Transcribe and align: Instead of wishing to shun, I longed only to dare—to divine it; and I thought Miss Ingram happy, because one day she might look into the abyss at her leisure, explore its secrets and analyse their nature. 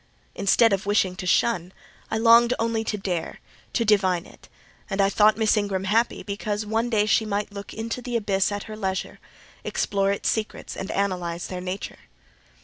Instead 0.33 0.73
of 0.73 0.87
wishing 0.87 1.15
to 1.15 1.27
shun, 1.27 1.71
I 2.09 2.17
longed 2.17 2.55
only 2.57 2.83
to 2.85 2.97
dare—to 2.97 3.85
divine 3.85 4.25
it; 4.25 4.49
and 4.89 4.99
I 4.99 5.09
thought 5.11 5.37
Miss 5.37 5.55
Ingram 5.55 5.83
happy, 5.83 6.23
because 6.23 6.65
one 6.65 6.89
day 6.89 7.05
she 7.05 7.23
might 7.23 7.51
look 7.51 7.71
into 7.71 8.01
the 8.01 8.15
abyss 8.17 8.51
at 8.51 8.63
her 8.63 8.75
leisure, 8.75 9.19
explore 9.63 10.11
its 10.11 10.27
secrets 10.27 10.75
and 10.75 10.89
analyse 10.89 11.45
their 11.45 11.61
nature. 11.61 11.99